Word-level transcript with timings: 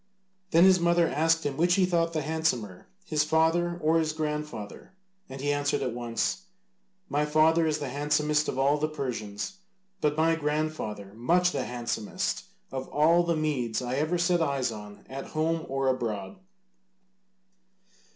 Then 0.49 0.63
his 0.63 0.79
mother 0.79 1.07
asked 1.07 1.45
him 1.45 1.57
which 1.57 1.75
he 1.75 1.85
thought 1.85 2.11
the 2.11 2.23
handsomer, 2.23 2.87
his 3.05 3.23
father 3.23 3.77
or 3.83 3.99
his 3.99 4.13
grandfather, 4.13 4.93
and 5.29 5.39
he 5.41 5.53
answered 5.53 5.83
at 5.83 5.93
once, 5.93 6.45
"My 7.07 7.23
father 7.23 7.67
is 7.67 7.77
the 7.77 7.89
handsomest 7.89 8.47
of 8.47 8.57
all 8.57 8.79
the 8.79 8.87
Persians, 8.87 9.59
but 10.01 10.17
my 10.17 10.33
grandfather 10.33 11.13
much 11.13 11.51
the 11.51 11.65
handsomest 11.65 12.45
of 12.71 12.87
all 12.87 13.21
the 13.21 13.35
Medes 13.35 13.79
I 13.79 13.97
ever 13.97 14.17
set 14.17 14.41
eyes 14.41 14.71
on, 14.71 15.05
at 15.07 15.27
home 15.37 15.67
or 15.69 15.87
abroad." 15.87 16.37